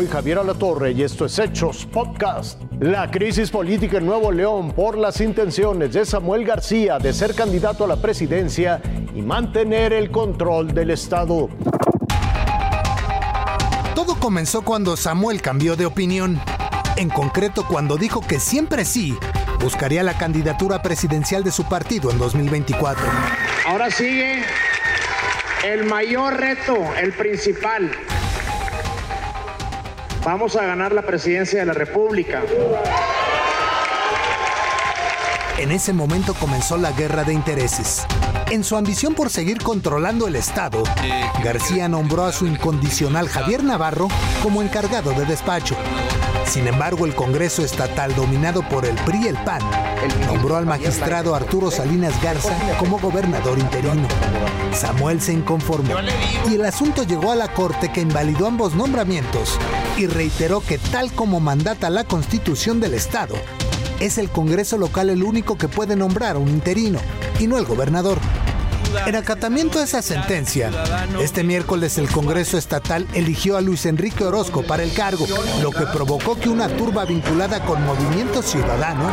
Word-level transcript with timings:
Soy 0.00 0.08
Javier 0.08 0.38
Alatorre 0.38 0.92
y 0.92 1.02
esto 1.02 1.26
es 1.26 1.38
Hechos 1.38 1.84
Podcast. 1.84 2.58
La 2.80 3.10
crisis 3.10 3.50
política 3.50 3.98
en 3.98 4.06
Nuevo 4.06 4.32
León 4.32 4.72
por 4.72 4.96
las 4.96 5.20
intenciones 5.20 5.92
de 5.92 6.06
Samuel 6.06 6.46
García 6.46 6.98
de 6.98 7.12
ser 7.12 7.34
candidato 7.34 7.84
a 7.84 7.86
la 7.86 7.96
presidencia 7.96 8.80
y 9.14 9.20
mantener 9.20 9.92
el 9.92 10.10
control 10.10 10.72
del 10.72 10.92
Estado. 10.92 11.50
Todo 13.94 14.18
comenzó 14.18 14.62
cuando 14.62 14.96
Samuel 14.96 15.42
cambió 15.42 15.76
de 15.76 15.84
opinión. 15.84 16.40
En 16.96 17.10
concreto, 17.10 17.66
cuando 17.68 17.98
dijo 17.98 18.22
que 18.22 18.40
siempre 18.40 18.86
sí 18.86 19.18
buscaría 19.60 20.02
la 20.02 20.16
candidatura 20.16 20.80
presidencial 20.80 21.44
de 21.44 21.52
su 21.52 21.64
partido 21.64 22.10
en 22.10 22.16
2024. 22.16 23.04
Ahora 23.66 23.90
sigue 23.90 24.44
el 25.62 25.84
mayor 25.84 26.40
reto, 26.40 26.74
el 26.98 27.12
principal. 27.12 27.90
Vamos 30.24 30.54
a 30.56 30.66
ganar 30.66 30.92
la 30.92 31.02
presidencia 31.02 31.60
de 31.60 31.66
la 31.66 31.72
República. 31.72 32.42
En 35.58 35.70
ese 35.72 35.92
momento 35.92 36.34
comenzó 36.34 36.76
la 36.76 36.92
guerra 36.92 37.24
de 37.24 37.32
intereses. 37.32 38.06
En 38.50 38.62
su 38.62 38.76
ambición 38.76 39.14
por 39.14 39.30
seguir 39.30 39.62
controlando 39.62 40.26
el 40.28 40.36
Estado, 40.36 40.82
García 41.42 41.88
nombró 41.88 42.24
a 42.24 42.32
su 42.32 42.46
incondicional 42.46 43.28
Javier 43.28 43.64
Navarro 43.64 44.08
como 44.42 44.62
encargado 44.62 45.12
de 45.12 45.24
despacho. 45.24 45.76
Sin 46.46 46.66
embargo, 46.66 47.06
el 47.06 47.14
Congreso 47.14 47.64
Estatal, 47.64 48.14
dominado 48.14 48.62
por 48.68 48.84
el 48.84 48.94
PRI 48.96 49.24
y 49.24 49.28
el 49.28 49.36
PAN, 49.44 49.60
nombró 50.26 50.56
al 50.56 50.66
magistrado 50.66 51.34
Arturo 51.34 51.70
Salinas 51.70 52.20
Garza 52.22 52.56
como 52.78 52.98
gobernador 52.98 53.58
interino. 53.58 54.06
Samuel 54.72 55.20
se 55.20 55.32
inconformó 55.32 55.94
y 56.48 56.54
el 56.54 56.64
asunto 56.64 57.04
llegó 57.04 57.32
a 57.32 57.36
la 57.36 57.52
Corte 57.52 57.92
que 57.92 58.00
invalidó 58.00 58.46
ambos 58.46 58.74
nombramientos 58.74 59.58
y 59.96 60.06
reiteró 60.06 60.60
que 60.60 60.78
tal 60.78 61.12
como 61.12 61.40
mandata 61.40 61.90
la 61.90 62.04
Constitución 62.04 62.80
del 62.80 62.94
Estado, 62.94 63.36
es 64.00 64.18
el 64.18 64.30
Congreso 64.30 64.78
local 64.78 65.10
el 65.10 65.22
único 65.22 65.58
que 65.58 65.68
puede 65.68 65.94
nombrar 65.94 66.36
a 66.36 66.38
un 66.38 66.48
interino 66.48 66.98
y 67.38 67.46
no 67.46 67.58
el 67.58 67.64
gobernador. 67.64 68.18
En 69.06 69.16
acatamiento 69.16 69.78
a 69.78 69.84
esa 69.84 70.02
sentencia, 70.02 70.70
este 71.20 71.44
miércoles 71.44 71.98
el 71.98 72.08
Congreso 72.08 72.58
Estatal 72.58 73.06
eligió 73.14 73.56
a 73.56 73.60
Luis 73.60 73.86
Enrique 73.86 74.24
Orozco 74.24 74.62
para 74.62 74.82
el 74.82 74.92
cargo, 74.92 75.26
lo 75.62 75.70
que 75.70 75.86
provocó 75.86 76.38
que 76.38 76.48
una 76.48 76.68
turba 76.68 77.04
vinculada 77.04 77.64
con 77.64 77.84
Movimiento 77.84 78.42
Ciudadano 78.42 79.10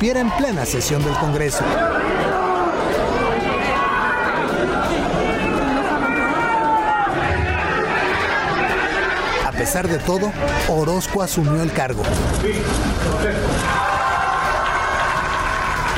en 0.00 0.30
plena 0.30 0.66
sesión 0.66 1.02
del 1.02 1.14
Congreso. 1.14 1.64
A 9.46 9.52
pesar 9.52 9.88
de 9.88 9.98
todo, 9.98 10.30
Orozco 10.68 11.22
asumió 11.22 11.62
el 11.62 11.72
cargo. 11.72 12.02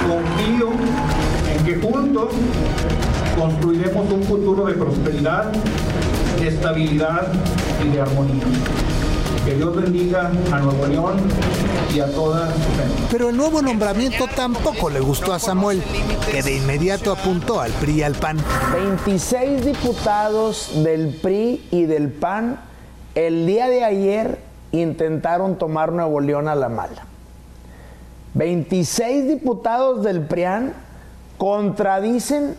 Confío 0.07 0.71
en 1.53 1.65
que 1.65 1.75
juntos 1.87 2.28
construiremos 3.37 4.12
un 4.12 4.22
futuro 4.22 4.67
de 4.67 4.75
prosperidad, 4.75 5.53
de 6.41 6.49
estabilidad 6.49 7.33
y 7.84 7.89
de 7.89 8.01
armonía. 8.01 8.45
Que 9.48 9.54
Dios 9.54 9.75
bendiga 9.75 10.31
a 10.53 10.59
Nuevo 10.59 10.86
León 10.86 11.16
y 11.94 12.00
a 12.00 12.12
toda. 12.12 12.53
Pero 13.10 13.31
el 13.31 13.36
nuevo 13.38 13.62
nombramiento 13.62 14.26
tampoco 14.36 14.91
le 14.91 15.00
gustó 15.00 15.32
a 15.32 15.38
Samuel, 15.38 15.82
que 16.31 16.42
de 16.42 16.59
inmediato 16.59 17.12
apuntó 17.12 17.59
al 17.59 17.72
PRI 17.72 17.92
y 17.92 18.03
al 18.03 18.14
PAN. 18.14 18.36
26 18.75 19.64
diputados 19.64 20.72
del 20.84 21.14
PRI 21.22 21.66
y 21.70 21.86
del 21.86 22.10
PAN 22.10 22.60
el 23.14 23.47
día 23.47 23.69
de 23.69 23.84
ayer 23.84 24.38
intentaron 24.72 25.56
tomar 25.56 25.92
Nuevo 25.92 26.20
León 26.20 26.47
a 26.47 26.54
la 26.54 26.69
mala. 26.69 27.06
26 28.34 29.28
diputados 29.28 30.04
del 30.04 30.26
PRIAN 30.26 30.75
contradicen 31.38 32.54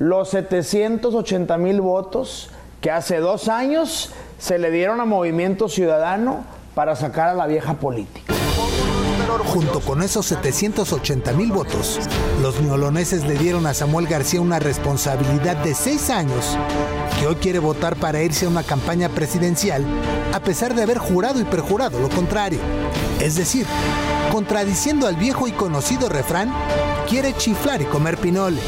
los 0.00 0.30
780 0.30 1.56
mil 1.58 1.80
votos 1.80 2.50
que 2.80 2.90
hace 2.90 3.18
dos 3.18 3.48
años 3.48 4.12
se 4.44 4.58
le 4.58 4.70
dieron 4.70 5.00
a 5.00 5.06
Movimiento 5.06 5.70
Ciudadano 5.70 6.44
para 6.74 6.94
sacar 6.96 7.30
a 7.30 7.34
la 7.34 7.46
vieja 7.46 7.72
política. 7.72 8.34
Junto 9.46 9.80
con 9.80 10.02
esos 10.02 10.26
780 10.26 11.32
mil 11.32 11.50
votos, 11.50 11.98
los 12.42 12.60
neoloneses 12.60 13.24
le 13.24 13.38
dieron 13.38 13.66
a 13.66 13.72
Samuel 13.72 14.06
García 14.06 14.42
una 14.42 14.58
responsabilidad 14.58 15.56
de 15.64 15.74
seis 15.74 16.10
años, 16.10 16.58
que 17.18 17.26
hoy 17.26 17.36
quiere 17.36 17.58
votar 17.58 17.96
para 17.96 18.22
irse 18.22 18.44
a 18.44 18.50
una 18.50 18.62
campaña 18.62 19.08
presidencial, 19.08 19.82
a 20.34 20.40
pesar 20.40 20.74
de 20.74 20.82
haber 20.82 20.98
jurado 20.98 21.40
y 21.40 21.44
perjurado 21.44 21.98
lo 21.98 22.10
contrario. 22.10 22.58
Es 23.22 23.36
decir, 23.36 23.64
contradiciendo 24.30 25.06
al 25.06 25.16
viejo 25.16 25.48
y 25.48 25.52
conocido 25.52 26.10
refrán, 26.10 26.52
quiere 27.08 27.34
chiflar 27.34 27.80
y 27.80 27.86
comer 27.86 28.18
pinole, 28.18 28.60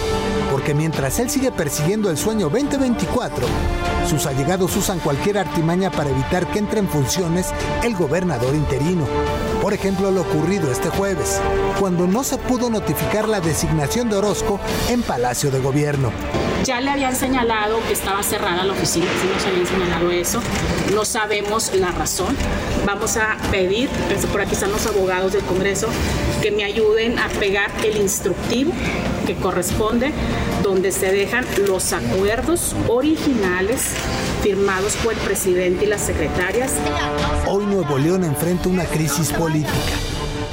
porque 0.57 0.73
mientras 0.73 1.19
él 1.19 1.29
sigue 1.29 1.53
persiguiendo 1.53 2.09
el 2.09 2.17
sueño 2.17 2.49
2024, 2.49 3.47
sus 4.09 4.25
allegados 4.25 4.75
usan 4.75 5.01
cualquier 5.01 5.37
artimaña 5.37 5.91
para 5.91 6.09
evitar 6.09 6.47
que 6.47 6.59
entre 6.59 6.81
en 6.81 6.89
funciones 6.89 7.49
el 7.85 7.95
gobernador 7.95 8.55
interino. 8.55 9.05
Por 9.61 9.75
ejemplo, 9.75 10.11
lo 10.11 10.23
ocurrido 10.23 10.73
este 10.73 10.89
jueves, 10.89 11.43
cuando 11.79 12.07
no 12.07 12.25
se 12.25 12.39
pudo 12.39 12.71
notificar 12.71 13.29
la 13.29 13.41
designación 13.41 14.09
de 14.09 14.17
Orozco 14.17 14.59
en 14.89 15.03
Palacio 15.03 15.51
de 15.51 15.61
Gobierno. 15.61 16.11
Ya 16.67 16.81
le 16.81 16.91
habían 16.91 17.15
señalado 17.15 17.79
que 17.87 17.93
estaba 17.93 18.25
cerrada 18.25 18.65
la 18.65 18.73
oficina, 18.73 19.07
sí 19.23 19.29
nos 19.33 19.47
habían 19.47 19.67
señalado 19.69 20.11
eso. 20.11 20.41
No 20.93 21.05
sabemos 21.05 21.73
la 21.77 21.93
razón. 21.93 22.37
Vamos 22.85 23.17
a 23.17 23.37
pedir, 23.53 23.89
por 24.33 24.41
aquí 24.41 24.55
están 24.55 24.73
los 24.73 24.85
abogados 24.85 25.33
del 25.33 25.45
Congreso, 25.45 25.87
que 26.43 26.51
me 26.51 26.65
ayuden 26.65 27.21
a 27.21 27.29
pegar 27.29 27.71
el 27.85 27.99
instructivo 27.99 28.73
que 29.29 29.37
corresponde, 29.37 30.11
donde 30.65 30.91
se 30.91 31.13
dejan 31.13 31.45
los 31.69 31.93
acuerdos 31.93 32.75
originales 32.89 33.93
firmados 34.43 34.97
por 34.97 35.13
el 35.13 35.21
presidente 35.21 35.85
y 35.85 35.87
las 35.87 36.01
secretarias. 36.01 36.73
Hoy 37.47 37.65
Nuevo 37.65 37.97
León 37.97 38.25
enfrenta 38.25 38.69
una 38.69 38.87
crisis 38.87 39.33
política, 39.33 39.71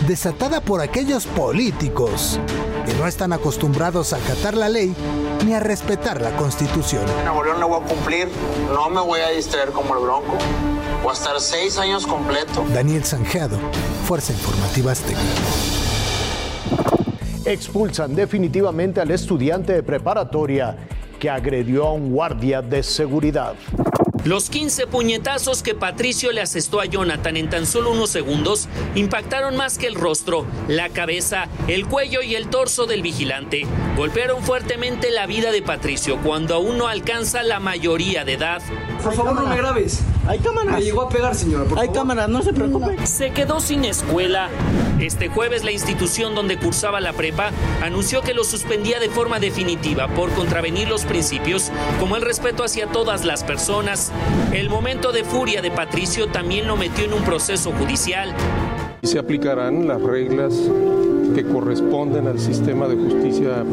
desatada 0.06 0.62
por 0.62 0.80
aquellos 0.80 1.26
políticos 1.26 2.40
que 2.86 2.94
no 2.96 3.08
están 3.08 3.34
acostumbrados 3.34 4.14
a 4.14 4.18
acatar 4.18 4.56
la 4.56 4.70
ley 4.70 4.94
ni 5.46 5.54
a 5.54 5.60
respetar 5.60 6.22
la 6.22 6.36
constitución. 6.36 7.04
En 7.20 7.26
Nuevo 7.26 7.44
León 7.44 7.60
no 7.60 7.68
voy 7.70 7.82
a 7.82 7.86
cumplir, 7.86 8.28
no 8.74 8.90
me 8.90 9.02
voy 9.02 9.20
a 9.22 9.30
distraer 9.30 9.70
como 9.70 9.96
el 9.96 10.04
bronco. 10.04 10.38
Voy 11.02 11.10
a 11.12 11.14
estar 11.14 11.40
seis 11.40 11.78
años 11.78 12.06
completo. 12.06 12.66
Daniel 12.74 13.04
Sanjeado, 13.04 13.58
Fuerza 14.06 14.34
Informativa 14.34 14.92
Azteca. 14.92 15.20
Expulsan 17.46 18.16
definitivamente 18.16 19.02
al 19.02 19.12
estudiante 19.12 19.74
de 19.74 19.84
preparatoria 19.84 20.78
que 21.20 21.30
agredió 21.30 21.88
a 21.88 21.94
un 21.94 22.12
guardia 22.12 22.62
de 22.62 22.84
seguridad. 22.84 23.56
Los 24.26 24.50
15 24.50 24.88
puñetazos 24.88 25.64
que 25.64 25.76
Patricio 25.76 26.32
le 26.32 26.40
asestó 26.40 26.80
a 26.80 26.86
Jonathan 26.86 27.36
en 27.36 27.50
tan 27.50 27.66
solo 27.66 27.92
unos 27.92 28.10
segundos 28.10 28.70
impactaron 28.96 29.58
más 29.58 29.78
que 29.78 29.88
el 29.88 29.96
rostro, 29.96 30.46
la 30.70 30.88
cabeza, 30.88 31.50
el 31.68 31.86
cuello 31.88 32.22
y 32.22 32.36
el 32.36 32.48
torso 32.48 32.86
del 32.86 33.02
vigilante. 33.02 33.68
Golpearon 33.98 34.42
fuertemente 34.42 35.12
la 35.12 35.26
vida 35.26 35.52
de 35.52 35.62
Patricio 35.62 36.20
cuando 36.24 36.56
aún 36.56 36.78
no 36.78 36.88
alcanza 36.88 37.44
la 37.44 37.60
mayoría 37.60 38.24
de 38.24 38.34
edad. 38.34 38.62
Por 39.04 39.14
favor, 39.14 39.36
no 39.36 39.46
me 39.46 39.58
grabes. 39.58 40.02
Hay 40.28 40.40
cámaras. 40.40 40.76
Me 40.76 40.82
llegó 40.82 41.02
a 41.02 41.10
pegar, 41.10 41.36
señora. 41.36 41.66
por 41.66 41.78
Hay 41.80 41.88
favor. 41.88 42.02
cámaras, 42.02 42.30
no 42.30 42.42
se 42.42 42.54
preocupe. 42.54 43.06
Se 43.06 43.32
quedó 43.32 43.60
sin 43.60 43.84
escuela. 43.86 44.50
Este 45.00 45.28
jueves 45.28 45.64
la 45.66 45.72
institución 45.72 46.34
donde 46.34 46.58
cursaba 46.58 47.02
la 47.02 47.12
prepa 47.14 47.52
anunció 47.82 48.22
que 48.22 48.34
lo 48.34 48.44
suspendía 48.46 49.00
de 49.00 49.10
forma 49.10 49.40
definitiva 49.40 50.08
por 50.08 50.30
contravenir 50.32 50.88
los 50.88 51.04
principios 51.04 51.72
como 52.00 52.16
el 52.16 52.22
respeto 52.22 52.64
hacia 52.64 52.88
todas 52.88 53.26
las 53.26 53.44
personas. 53.44 54.12
El 54.54 54.70
momento 54.70 55.12
de 55.12 55.24
furia 55.26 55.62
de 55.62 55.72
Patricio 55.72 56.28
también 56.28 56.68
lo 56.68 56.78
metió 56.78 57.04
en 57.06 57.14
un 57.14 57.24
proceso 57.24 57.72
judicial. 57.74 58.34
Se 59.02 59.20
aplicarán 59.20 59.88
las 59.88 60.02
reglas 60.02 60.54
que 61.34 61.44
corresponden 61.44 62.28
al 62.28 62.40
sistema 62.40 62.88
de 62.88 62.96
justicia 62.96 63.64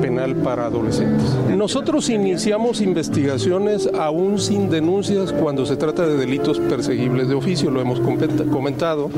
penal 0.00 0.36
para 0.36 0.66
adolescentes. 0.66 1.24
Nosotros 1.56 2.08
iniciamos 2.08 2.80
investigaciones 2.80 3.88
aún 3.98 4.38
sin 4.38 4.70
denuncias 4.70 5.32
cuando 5.32 5.66
se 5.66 5.76
trata 5.76 6.06
de 6.06 6.16
delitos 6.16 6.58
perseguibles 6.58 7.28
de 7.28 7.34
oficio, 7.34 7.70
lo 7.70 7.80
hemos 7.80 8.00
comentado, 8.00 9.10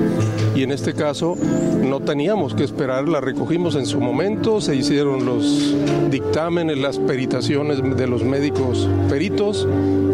y 0.55 0.63
en 0.63 0.73
este 0.73 0.95
caso 0.95 1.37
no 1.83 2.01
teníamos 2.01 2.55
que 2.55 2.65
esperar, 2.65 3.09
la 3.09 3.21
recogimos 3.21 3.75
en 3.75 3.87
su 3.87 4.01
momento, 4.01 4.61
se 4.61 4.77
hicieron 4.77 5.25
los 5.25 5.75
dictámenes, 6.11 6.79
las 6.79 6.99
peritaciones 6.99 7.81
de 7.97 8.07
los 8.07 8.25
médicos 8.25 8.89
peritos 9.09 9.67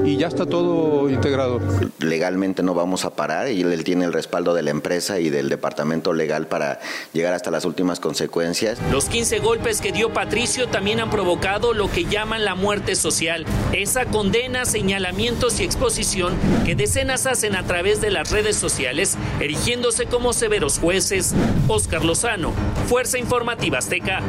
y 0.05 0.17
ya 0.17 0.29
está 0.29 0.47
todo 0.47 1.11
integrado. 1.11 1.61
Legalmente 2.01 2.63
no 2.63 2.75
vamos 2.75 3.05
a 3.05 3.11
parar 3.11 3.51
y 3.51 3.63
él 3.63 3.85
tiene 3.85 4.05
el 4.05 4.13
respaldo 4.13 4.55
de 4.55 4.63
la 4.63 4.71
empresa 4.71 5.19
y 5.19 5.31
del 5.31 5.49
departamento 5.49 6.13
legal 6.13 6.47
para 6.47 6.79
llegar 7.13 7.35
hasta 7.35 7.51
las 7.51 7.65
últimas 7.77 8.01
consecuencias. 8.01 8.79
Los 8.91 9.05
15 9.05 9.41
golpes 9.41 9.83
que 9.83 9.93
dio 9.93 10.11
Patricio 10.11 10.67
también 10.67 10.99
han 10.99 11.11
provocado 11.11 11.75
lo 11.75 11.91
que 11.91 12.07
llaman 12.07 12.43
la 12.43 12.55
muerte 12.55 12.97
social, 12.97 13.45
esa 13.73 14.07
condena, 14.07 14.65
señalamientos 14.65 15.61
y 15.61 15.65
exposición 15.65 16.35
que 16.65 16.75
decenas 16.75 17.27
hacen 17.27 17.55
a 17.55 17.65
través 17.65 18.01
de 18.01 18.11
las 18.11 18.31
redes 18.31 18.57
sociales, 18.57 19.19
erigiéndose 19.41 20.07
como 20.07 20.33
severos 20.33 20.79
jueces. 20.79 21.35
Oscar 21.69 22.03
Lozano, 22.03 22.55
Fuerza 22.89 23.19
Informativa 23.19 23.77
Azteca. 23.77 24.23